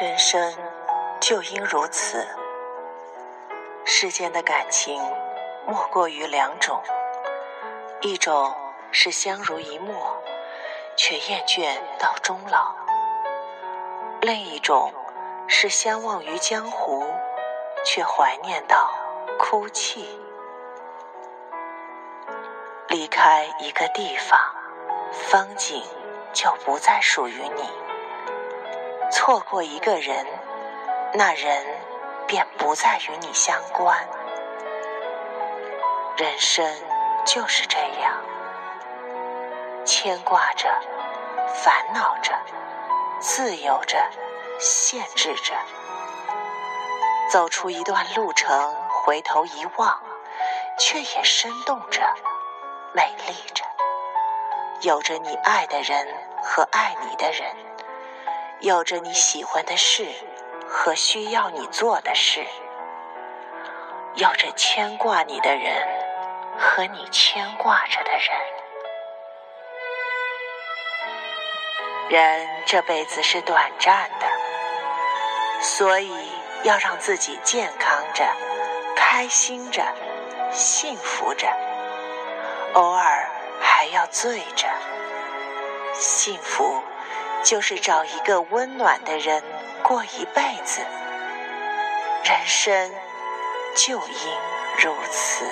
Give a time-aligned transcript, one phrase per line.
[0.00, 0.54] 人生
[1.18, 2.24] 就应如此。
[3.84, 5.02] 世间的感情
[5.66, 6.80] 莫过于两种，
[8.00, 8.54] 一种
[8.92, 10.16] 是相濡以沫，
[10.96, 12.76] 却厌倦到终老；
[14.20, 14.94] 另一种
[15.48, 17.04] 是相忘于江湖，
[17.84, 18.92] 却怀念到
[19.36, 20.20] 哭泣。
[22.86, 24.38] 离开一个地方，
[25.10, 25.82] 风景
[26.32, 27.64] 就不再属于你；
[29.10, 30.26] 错过一个人，
[31.14, 31.64] 那人
[32.26, 34.06] 便不再与你相关。
[36.16, 36.66] 人生
[37.24, 38.12] 就是这样，
[39.84, 40.68] 牵挂着，
[41.54, 42.34] 烦恼着，
[43.20, 43.98] 自由着，
[44.58, 45.54] 限制着。
[47.30, 50.02] 走出一段路程，回头一望，
[50.78, 52.02] 却也生动着。
[52.92, 53.64] 美丽着，
[54.80, 56.06] 有着你爱的人
[56.42, 57.46] 和爱你的人，
[58.60, 60.08] 有着你喜欢的事
[60.68, 62.44] 和需要你做的事，
[64.16, 65.86] 有着牵挂你的人
[66.58, 68.20] 和你牵挂着的人。
[72.08, 74.26] 人这辈子是短暂的，
[75.60, 76.12] 所以
[76.64, 78.26] 要让自己健康着、
[78.96, 79.84] 开心着、
[80.50, 81.46] 幸福着。
[82.74, 84.66] 偶尔还要醉着，
[85.94, 86.82] 幸福
[87.42, 89.42] 就是找一个温暖的人
[89.82, 90.80] 过一辈子，
[92.24, 92.90] 人生
[93.74, 94.32] 就应
[94.82, 95.44] 如此。